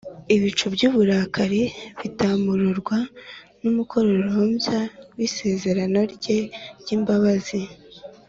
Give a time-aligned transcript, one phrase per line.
[0.35, 1.61] Ibicu by’uburakari
[2.01, 2.97] bitamururwa
[3.61, 4.79] n’umukororombya
[5.17, 6.37] w’isezerano rye
[6.81, 7.59] ry’imbabazi.